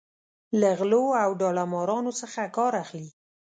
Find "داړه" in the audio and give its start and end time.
1.41-1.63